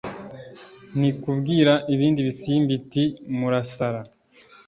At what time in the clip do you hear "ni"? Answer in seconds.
0.99-1.09